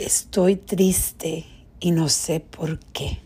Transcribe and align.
Estoy 0.00 0.56
triste 0.56 1.44
y 1.78 1.90
no 1.90 2.08
sé 2.08 2.40
por 2.40 2.78
qué. 2.78 3.18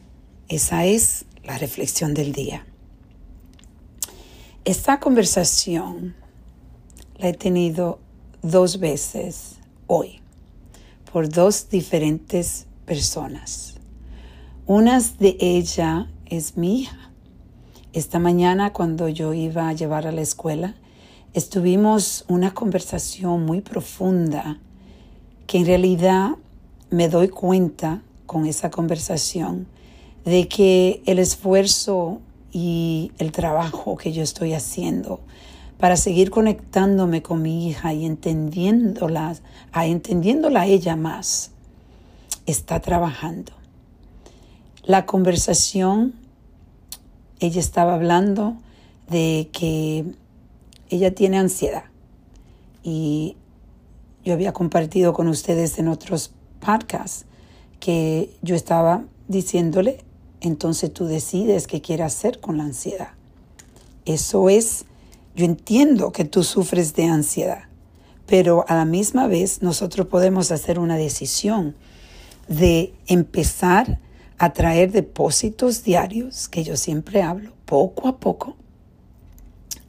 Esa 0.49 0.85
es 0.85 1.25
la 1.45 1.57
reflexión 1.57 2.15
del 2.15 2.33
día. 2.33 2.67
Esta 4.65 4.99
conversación 4.99 6.17
la 7.17 7.29
he 7.29 7.33
tenido 7.33 8.01
dos 8.43 8.81
veces 8.81 9.59
hoy 9.87 10.21
por 11.13 11.29
dos 11.29 11.69
diferentes 11.69 12.67
personas. 12.87 13.75
Una 14.67 14.99
de 15.21 15.37
ellas 15.39 16.07
es 16.27 16.57
mi 16.57 16.81
hija. 16.81 17.13
Esta 17.93 18.19
mañana 18.19 18.73
cuando 18.73 19.09
yo 19.09 19.33
iba 19.33 19.69
a 19.69 19.75
llevar 19.75 20.09
a 20.09 20.13
la 20.13 20.23
escuela, 20.23 20.75
estuvimos 21.35 22.25
una 22.27 22.53
conversación 22.53 23.47
muy 23.47 23.61
profunda 23.61 24.59
que 25.47 25.59
en 25.59 25.67
realidad 25.67 26.31
me 26.95 27.09
doy 27.09 27.29
cuenta 27.29 28.03
con 28.25 28.47
esa 28.47 28.71
conversación 28.71 29.67
de 30.25 30.47
que 30.47 31.03
el 31.07 31.19
esfuerzo 31.19 32.21
y 32.53 33.11
el 33.19 33.33
trabajo 33.33 33.97
que 33.97 34.13
yo 34.13 34.23
estoy 34.23 34.55
haciendo 34.55 35.19
para 35.77 35.97
seguir 35.97 36.31
conectándome 36.31 37.21
con 37.21 37.43
mi 37.43 37.69
hija 37.69 37.93
y 37.93 38.07
entendiéndola, 38.07 39.37
a 39.73 39.87
entendiéndola 39.87 40.67
ella 40.67 40.95
más, 40.95 41.51
está 42.47 42.79
trabajando. 42.79 43.53
La 44.85 45.05
conversación, 45.05 46.15
ella 47.41 47.59
estaba 47.59 47.95
hablando 47.95 48.55
de 49.11 49.51
que 49.53 50.05
ella 50.91 51.13
tiene 51.13 51.39
ansiedad 51.39 51.87
y 52.85 53.37
yo 54.25 54.33
había 54.33 54.53
compartido 54.53 55.13
con 55.13 55.27
ustedes 55.27 55.77
en 55.81 55.89
otros 55.89 56.31
podcasts 56.65 57.27
que 57.81 58.31
yo 58.43 58.55
estaba 58.55 59.05
diciéndole, 59.29 59.99
entonces 60.41 60.93
tú 60.93 61.07
decides 61.07 61.67
qué 61.67 61.81
quieres 61.81 62.07
hacer 62.07 62.41
con 62.41 62.57
la 62.57 62.65
ansiedad. 62.65 63.11
Eso 64.05 64.49
es, 64.49 64.85
yo 65.35 65.45
entiendo 65.45 66.13
que 66.13 66.25
tú 66.25 66.43
sufres 66.43 66.95
de 66.95 67.05
ansiedad, 67.05 67.65
pero 68.27 68.65
a 68.69 68.75
la 68.75 68.85
misma 68.85 69.27
vez 69.27 69.63
nosotros 69.63 70.07
podemos 70.07 70.51
hacer 70.51 70.79
una 70.79 70.97
decisión 70.97 71.75
de 72.49 72.95
empezar 73.07 74.01
a 74.39 74.53
traer 74.53 74.93
depósitos 74.93 75.85
diarios, 75.85 76.49
que 76.49 76.65
yo 76.65 76.77
siempre 76.77 77.23
hablo, 77.23 77.53
poco 77.65 78.09
a 78.09 78.19
poco, 78.19 78.57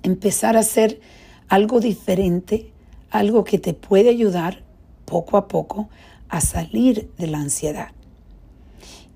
empezar 0.04 0.56
a 0.56 0.60
hacer 0.60 1.02
algo 1.48 1.80
diferente, 1.80 2.72
algo 3.10 3.44
que 3.44 3.58
te 3.58 3.73
puede 3.73 4.10
ayudar 4.10 4.64
poco 5.06 5.38
a 5.38 5.48
poco 5.48 5.89
a 6.36 6.41
salir 6.41 7.11
de 7.17 7.28
la 7.28 7.39
ansiedad. 7.39 7.91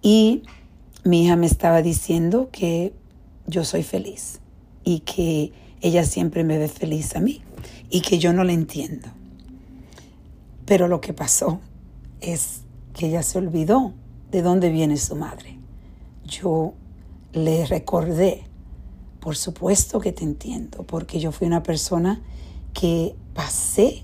Y 0.02 0.44
mi 1.04 1.26
hija 1.26 1.36
me 1.36 1.48
estaba 1.48 1.82
diciendo 1.82 2.50
que 2.52 2.94
yo 3.46 3.66
soy 3.66 3.84
feliz 3.84 4.40
y 4.86 5.02
que 5.02 5.52
ella 5.82 6.06
siempre 6.06 6.44
me 6.44 6.58
ve 6.58 6.70
feliz 6.70 7.16
a 7.16 7.20
mí 7.20 7.42
y 7.90 8.02
que 8.02 8.20
yo 8.20 8.32
no 8.32 8.44
la 8.44 8.54
entiendo. 8.54 9.10
Pero 10.66 10.88
lo 10.88 11.02
que 11.02 11.14
pasó 11.14 11.60
es 12.22 12.62
que 12.94 13.08
ella 13.08 13.24
se 13.24 13.38
olvidó 13.38 13.94
de 14.32 14.42
dónde 14.42 14.70
viene 14.70 14.96
su 14.96 15.16
madre. 15.16 15.58
Yo 16.26 16.74
le 17.34 17.66
recordé, 17.66 18.44
por 19.20 19.36
supuesto 19.36 20.00
que 20.00 20.14
te 20.14 20.24
entiendo, 20.24 20.84
porque 20.84 21.20
yo 21.20 21.34
fui 21.34 21.48
una 21.48 21.64
persona 21.64 22.22
que 22.74 23.16
pasé 23.34 24.04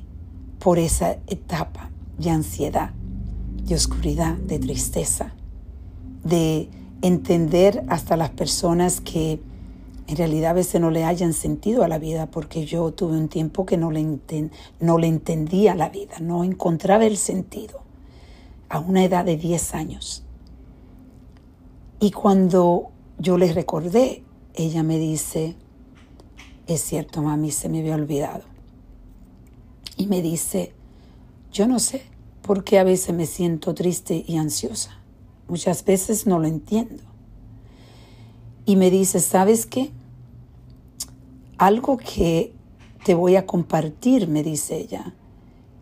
por 0.60 0.80
esa 0.80 1.18
etapa 1.28 1.92
de 2.18 2.30
ansiedad, 2.30 2.92
de 3.66 3.76
oscuridad, 3.76 4.36
de 4.38 4.60
tristeza, 4.60 5.34
de 6.24 6.70
entender 7.02 7.84
hasta 7.88 8.16
las 8.16 8.30
personas 8.30 9.02
que 9.02 9.40
en 10.08 10.18
realidad 10.18 10.52
a 10.52 10.54
veces 10.54 10.80
no 10.80 10.92
le 10.92 11.04
hayan 11.04 11.34
sentido 11.34 11.84
a 11.84 11.88
la 11.88 11.98
vida, 11.98 12.30
porque 12.30 12.66
yo 12.66 12.92
tuve 12.92 13.18
un 13.18 13.28
tiempo 13.28 13.66
que 13.66 13.76
no 13.76 13.90
le, 13.90 14.20
no 14.80 15.00
le 15.00 15.08
entendía 15.08 15.74
la 15.74 15.90
vida, 15.90 16.20
no 16.20 16.44
encontraba 16.44 17.06
el 17.06 17.18
sentido, 17.18 17.82
a 18.70 18.80
una 18.80 19.04
edad 19.04 19.26
de 19.26 19.38
10 19.38 19.74
años. 19.74 20.24
Y 22.00 22.12
cuando 22.12 22.92
yo 23.18 23.38
le 23.38 23.52
recordé, 23.52 24.24
ella 24.54 24.84
me 24.84 25.00
dice, 25.00 25.56
es 26.68 26.82
cierto, 26.82 27.24
mami, 27.24 27.52
se 27.52 27.68
me 27.68 27.80
había 27.80 27.96
olvidado. 27.96 28.44
Y 29.98 30.06
me 30.06 30.22
dice, 30.22 30.74
yo 31.52 31.68
no 31.68 31.80
sé 31.80 32.15
por 32.46 32.64
qué 32.64 32.78
a 32.78 32.84
veces 32.84 33.16
me 33.16 33.26
siento 33.26 33.74
triste 33.74 34.24
y 34.28 34.38
ansiosa. 34.38 34.92
Muchas 35.48 35.84
veces 35.84 36.28
no 36.28 36.38
lo 36.38 36.46
entiendo. 36.46 37.04
Y 38.68 38.76
me 38.76 38.92
dice, 38.92 39.20
¿sabes 39.20 39.66
qué? 39.66 39.92
Algo 41.58 41.98
que 41.98 42.54
te 43.04 43.16
voy 43.16 43.36
a 43.36 43.48
compartir, 43.48 44.28
me 44.28 44.44
dice 44.44 44.78
ella. 44.78 45.16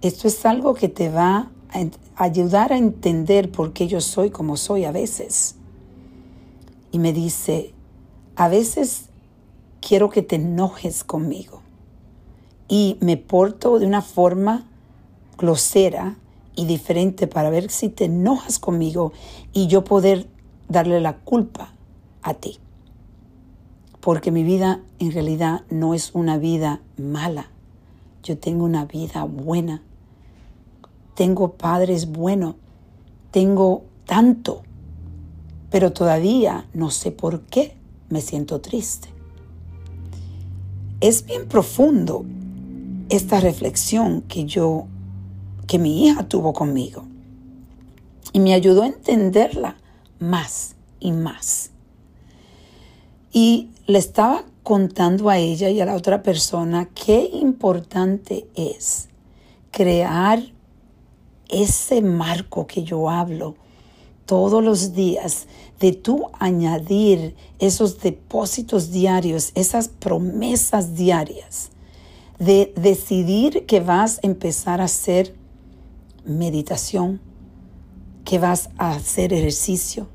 Esto 0.01 0.29
es 0.29 0.45
algo 0.45 0.73
que 0.73 0.87
te 0.87 1.09
va 1.09 1.51
a 1.73 2.23
ayudar 2.23 2.71
a 2.71 2.77
entender 2.77 3.51
por 3.51 3.73
qué 3.73 3.87
yo 3.87 3.99
soy 3.99 4.29
como 4.29 4.55
soy 4.55 4.85
a 4.85 4.93
veces. 4.93 5.55
Y 6.93 6.99
me 6.99 7.11
dice, 7.11 7.73
a 8.37 8.47
veces 8.47 9.09
quiero 9.81 10.09
que 10.09 10.21
te 10.21 10.37
enojes 10.37 11.03
conmigo. 11.03 11.61
Y 12.69 12.97
me 13.01 13.17
porto 13.17 13.79
de 13.79 13.85
una 13.85 14.01
forma 14.01 14.65
grosera 15.37 16.17
y 16.55 16.65
diferente 16.65 17.27
para 17.27 17.49
ver 17.49 17.69
si 17.71 17.89
te 17.89 18.05
enojas 18.05 18.59
conmigo 18.59 19.13
y 19.53 19.67
yo 19.67 19.83
poder 19.83 20.27
darle 20.69 21.01
la 21.01 21.17
culpa 21.17 21.73
a 22.21 22.33
ti. 22.33 22.59
Porque 23.99 24.31
mi 24.31 24.43
vida 24.43 24.81
en 24.99 25.11
realidad 25.11 25.61
no 25.69 25.93
es 25.93 26.11
una 26.13 26.37
vida 26.37 26.81
mala. 26.97 27.49
Yo 28.23 28.37
tengo 28.37 28.65
una 28.65 28.85
vida 28.85 29.23
buena. 29.23 29.81
Tengo 31.15 31.53
padres 31.53 32.11
buenos. 32.11 32.55
Tengo 33.31 33.85
tanto. 34.05 34.63
Pero 35.69 35.93
todavía 35.93 36.67
no 36.73 36.91
sé 36.91 37.11
por 37.11 37.41
qué 37.41 37.75
me 38.09 38.21
siento 38.21 38.61
triste. 38.61 39.09
Es 40.99 41.25
bien 41.25 41.47
profundo 41.47 42.25
esta 43.09 43.39
reflexión 43.39 44.21
que 44.21 44.45
yo 44.45 44.87
que 45.67 45.79
mi 45.79 46.07
hija 46.07 46.27
tuvo 46.27 46.53
conmigo. 46.53 47.05
Y 48.31 48.39
me 48.39 48.53
ayudó 48.53 48.83
a 48.83 48.87
entenderla 48.87 49.77
más 50.19 50.75
y 50.99 51.11
más. 51.11 51.71
Y 53.31 53.69
le 53.87 53.99
estaba 53.99 54.43
contando 54.63 55.29
a 55.29 55.37
ella 55.37 55.69
y 55.69 55.81
a 55.81 55.85
la 55.85 55.95
otra 55.95 56.23
persona 56.23 56.89
qué 56.93 57.29
importante 57.33 58.47
es 58.55 59.09
crear 59.71 60.41
ese 61.49 62.01
marco 62.01 62.65
que 62.65 62.83
yo 62.83 63.09
hablo 63.09 63.55
todos 64.25 64.63
los 64.63 64.93
días, 64.93 65.47
de 65.79 65.91
tú 65.91 66.27
añadir 66.39 67.35
esos 67.59 67.99
depósitos 67.99 68.91
diarios, 68.91 69.51
esas 69.53 69.89
promesas 69.89 70.95
diarias, 70.95 71.71
de 72.39 72.73
decidir 72.77 73.65
que 73.65 73.81
vas 73.81 74.19
a 74.19 74.27
empezar 74.27 74.79
a 74.79 74.85
hacer 74.85 75.35
meditación, 76.25 77.21
que 78.25 78.39
vas 78.39 78.69
a 78.77 78.91
hacer 78.91 79.33
ejercicio, 79.33 80.07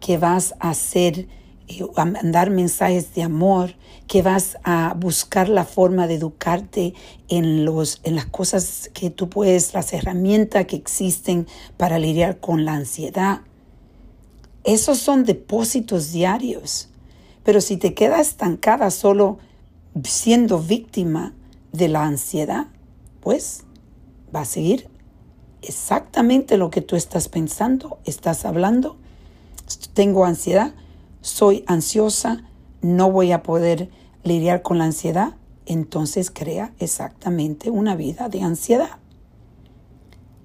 que 0.00 0.18
vas 0.18 0.54
a 0.58 0.70
hacer, 0.70 1.28
eh, 1.68 1.86
a 1.96 2.04
mandar 2.04 2.50
mensajes 2.50 3.14
de 3.14 3.22
amor, 3.22 3.74
que 4.06 4.22
vas 4.22 4.58
a 4.64 4.94
buscar 4.98 5.48
la 5.48 5.64
forma 5.64 6.06
de 6.06 6.14
educarte 6.14 6.94
en, 7.28 7.64
los, 7.64 8.00
en 8.02 8.16
las 8.16 8.26
cosas 8.26 8.90
que 8.92 9.10
tú 9.10 9.30
puedes, 9.30 9.72
las 9.72 9.92
herramientas 9.92 10.66
que 10.66 10.76
existen 10.76 11.46
para 11.76 11.98
lidiar 11.98 12.40
con 12.40 12.64
la 12.64 12.74
ansiedad. 12.74 13.40
Esos 14.64 14.98
son 14.98 15.24
depósitos 15.24 16.12
diarios. 16.12 16.88
Pero 17.44 17.60
si 17.60 17.76
te 17.76 17.94
quedas 17.94 18.28
estancada 18.28 18.90
solo 18.90 19.38
siendo 20.02 20.58
víctima 20.58 21.34
de 21.72 21.88
la 21.88 22.04
ansiedad, 22.04 22.66
pues 23.20 23.64
va 24.34 24.40
a 24.40 24.44
seguir 24.46 24.88
exactamente 25.66 26.56
lo 26.56 26.70
que 26.70 26.80
tú 26.80 26.96
estás 26.96 27.28
pensando, 27.28 27.98
estás 28.04 28.44
hablando. 28.44 28.96
Tengo 29.94 30.24
ansiedad, 30.24 30.74
soy 31.20 31.64
ansiosa, 31.66 32.44
no 32.82 33.10
voy 33.10 33.32
a 33.32 33.42
poder 33.42 33.88
lidiar 34.22 34.62
con 34.62 34.78
la 34.78 34.84
ansiedad. 34.84 35.36
Entonces 35.66 36.30
crea 36.30 36.74
exactamente 36.78 37.70
una 37.70 37.96
vida 37.96 38.28
de 38.28 38.42
ansiedad. 38.42 38.98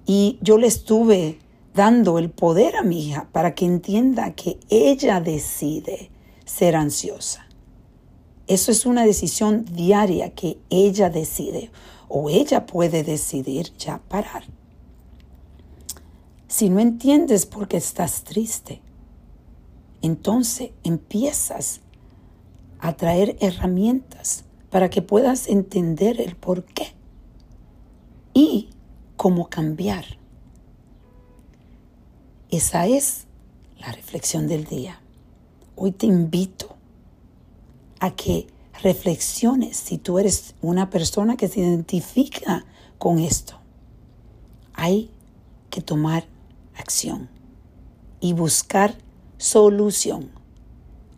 Y 0.06 0.38
yo 0.40 0.58
le 0.58 0.66
estuve 0.66 1.38
dando 1.74 2.18
el 2.18 2.30
poder 2.30 2.76
a 2.76 2.82
mi 2.82 3.06
hija 3.06 3.28
para 3.32 3.54
que 3.54 3.66
entienda 3.66 4.32
que 4.32 4.58
ella 4.70 5.20
decide 5.20 6.10
ser 6.44 6.74
ansiosa. 6.74 7.46
Eso 8.46 8.72
es 8.72 8.86
una 8.86 9.04
decisión 9.04 9.64
diaria 9.66 10.30
que 10.34 10.58
ella 10.70 11.10
decide 11.10 11.70
o 12.08 12.28
ella 12.28 12.66
puede 12.66 13.04
decidir 13.04 13.72
ya 13.76 14.00
parar 14.08 14.44
Si 16.60 16.68
no 16.68 16.78
entiendes 16.80 17.46
por 17.46 17.68
qué 17.68 17.78
estás 17.78 18.22
triste, 18.22 18.82
entonces 20.02 20.72
empiezas 20.84 21.80
a 22.80 22.98
traer 22.98 23.38
herramientas 23.40 24.44
para 24.68 24.90
que 24.90 25.00
puedas 25.00 25.48
entender 25.48 26.20
el 26.20 26.36
por 26.36 26.64
qué 26.64 26.92
y 28.34 28.68
cómo 29.16 29.48
cambiar. 29.48 30.04
Esa 32.50 32.86
es 32.86 33.24
la 33.78 33.90
reflexión 33.92 34.46
del 34.46 34.64
día. 34.64 35.00
Hoy 35.76 35.92
te 35.92 36.04
invito 36.04 36.76
a 38.00 38.10
que 38.10 38.48
reflexiones 38.82 39.78
si 39.78 39.96
tú 39.96 40.18
eres 40.18 40.54
una 40.60 40.90
persona 40.90 41.38
que 41.38 41.48
se 41.48 41.60
identifica 41.60 42.66
con 42.98 43.18
esto. 43.18 43.54
Hay 44.74 45.10
que 45.70 45.80
tomar 45.80 46.26
acción 46.80 47.28
y 48.20 48.32
buscar 48.32 48.96
solución, 49.38 50.30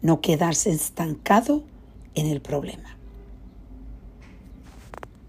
no 0.02 0.20
quedarse 0.20 0.70
estancado 0.70 1.64
en 2.14 2.26
el 2.26 2.40
problema. 2.40 2.96